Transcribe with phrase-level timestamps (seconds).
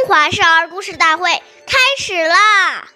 [0.00, 1.30] 中华少儿故事大会
[1.66, 2.90] 开始啦！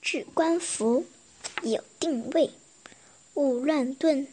[0.00, 1.04] 置冠服，
[1.60, 2.50] 有定位，
[3.34, 4.26] 勿乱顿，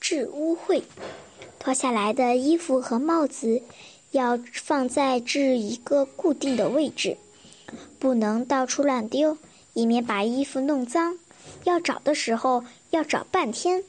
[0.00, 0.82] 致污秽。
[1.58, 3.62] 脱下来的衣服和帽子
[4.12, 7.18] 要放在置一个固定的位置，
[7.98, 9.36] 不能到处乱丢，
[9.74, 11.18] 以免把衣服弄脏。
[11.64, 13.84] 要找的时候要找半天。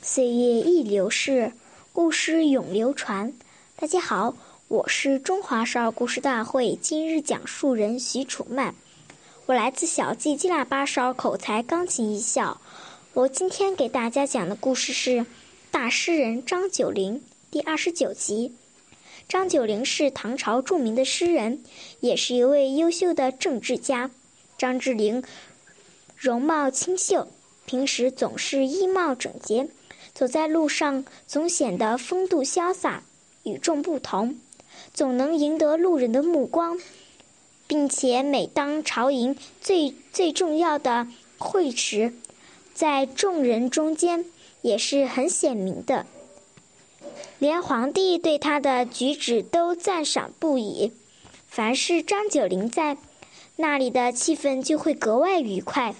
[0.00, 1.52] 岁月易流逝，
[1.92, 3.34] 故事永流传。
[3.76, 4.34] 大家好。
[4.68, 8.74] 我是中华少儿故事大会今日讲述人许楚曼，
[9.44, 12.58] 我来自小季鸡喇叭少儿口才钢琴艺校。
[13.12, 15.10] 我今天给大家讲的故事是
[15.70, 17.18] 《大诗人张九龄》
[17.50, 18.54] 第二十九集。
[19.28, 21.62] 张九龄是唐朝著名的诗人，
[22.00, 24.10] 也是一位优秀的政治家。
[24.56, 25.22] 张智霖
[26.16, 27.28] 容貌清秀，
[27.66, 29.68] 平时总是衣帽整洁，
[30.14, 33.02] 走在路上总显得风度潇洒，
[33.42, 34.38] 与众不同。
[34.92, 36.78] 总能赢得路人的目光，
[37.66, 41.06] 并且每当朝营最最重要的
[41.38, 42.12] 会时，
[42.74, 44.24] 在众人中间
[44.62, 46.06] 也是很显明的。
[47.38, 50.92] 连皇帝对他的举止都赞赏不已。
[51.48, 52.96] 凡是张九龄在，
[53.56, 55.94] 那里的气氛就会格外愉快，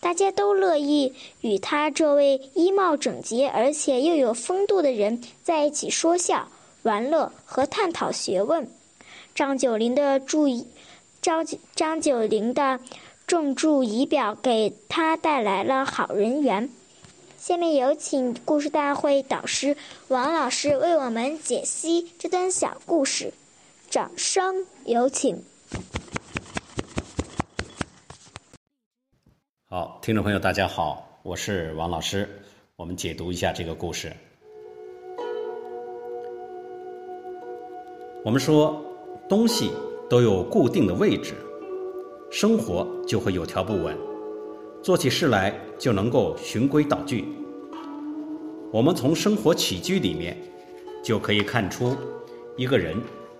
[0.00, 6.48] 大家都乐意与他这位衣帽整洁而且又有风度的人在一起说笑。
[6.86, 8.70] 玩乐和探讨学问，
[9.34, 10.68] 张九龄的注意，
[11.20, 12.78] 张张九龄的
[13.26, 16.70] 重注仪表给他带来了好人缘。
[17.36, 23.34] 下面有请故事大会导师王老师为我们解析这段小故事，
[23.90, 25.42] 掌声有请。
[29.68, 32.42] 好，听众朋友，大家好，我是王老师，
[32.76, 34.14] 我们解读一下这个故事。
[38.26, 38.84] 我们说，
[39.28, 39.70] 东西
[40.10, 41.34] 都有固定的位置，
[42.28, 43.96] 生活就会有条不紊，
[44.82, 47.24] 做起事来就能够循规蹈矩。
[48.72, 50.36] 我们从生活起居里面
[51.04, 51.96] 就可以看出
[52.56, 52.96] 一个人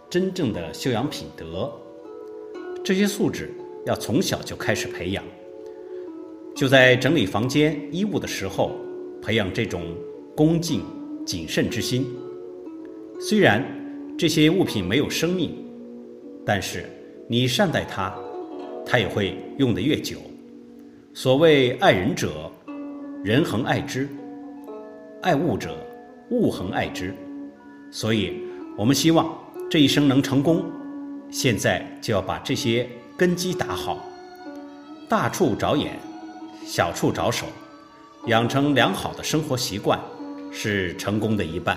[0.08, 1.68] 真正的修养品德。
[2.84, 3.52] 这些素质
[3.86, 5.24] 要从小就开始培养，
[6.54, 8.70] 就在整理房间衣物的时候，
[9.20, 9.82] 培养这种
[10.36, 10.84] 恭敬
[11.26, 12.06] 谨慎之心。
[13.18, 13.84] 虽然。
[14.18, 15.54] 这些物品没有生命，
[16.42, 16.88] 但是
[17.28, 18.14] 你善待它，
[18.86, 20.16] 它也会用得越久。
[21.12, 22.50] 所谓爱人者，
[23.22, 24.06] 人恒爱之；
[25.20, 25.76] 爱物者，
[26.30, 27.14] 物恒爱之。
[27.90, 28.32] 所以，
[28.74, 29.38] 我们希望
[29.70, 30.64] 这一生能成功，
[31.30, 32.88] 现在就要把这些
[33.18, 34.02] 根基打好。
[35.10, 35.92] 大处着眼，
[36.64, 37.44] 小处着手，
[38.28, 40.00] 养成良好的生活习惯，
[40.50, 41.76] 是成功的一半。